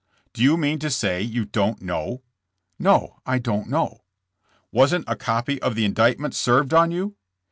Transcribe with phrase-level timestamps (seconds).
[0.33, 2.23] "Do you mean to say you don't know?"
[2.79, 4.01] "No, I don't know."
[4.71, 7.17] "Wasn't a copy of the indictment served on you?"